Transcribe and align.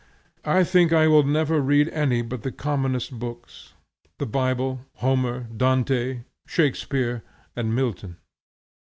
I 0.45 0.63
think 0.63 0.91
I 0.91 1.07
will 1.07 1.21
never 1.21 1.61
read 1.61 1.87
any 1.89 2.23
but 2.23 2.41
the 2.41 2.51
commonest 2.51 3.19
books, 3.19 3.73
the 4.17 4.25
Bible, 4.25 4.79
Homer, 4.95 5.45
Dante, 5.55 6.21
Shakspeare, 6.47 7.21
and 7.55 7.75
Milton. 7.75 8.17